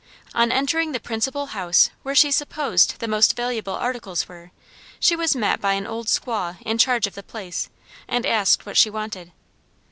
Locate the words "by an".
5.61-5.85